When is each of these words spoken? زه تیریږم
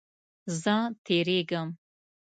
زه 0.61 0.75
تیریږم 1.05 1.69